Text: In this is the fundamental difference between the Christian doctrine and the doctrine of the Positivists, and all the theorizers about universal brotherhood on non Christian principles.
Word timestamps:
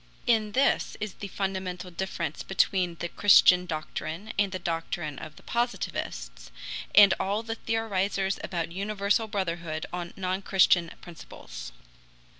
In 0.25 0.53
this 0.53 0.97
is 0.99 1.13
the 1.13 1.27
fundamental 1.27 1.91
difference 1.91 2.41
between 2.41 2.95
the 2.95 3.07
Christian 3.07 3.67
doctrine 3.67 4.33
and 4.39 4.51
the 4.51 4.57
doctrine 4.57 5.19
of 5.19 5.35
the 5.35 5.43
Positivists, 5.43 6.49
and 6.95 7.13
all 7.19 7.43
the 7.43 7.53
theorizers 7.57 8.39
about 8.43 8.71
universal 8.71 9.27
brotherhood 9.27 9.85
on 9.93 10.11
non 10.17 10.41
Christian 10.41 10.89
principles. 11.01 11.71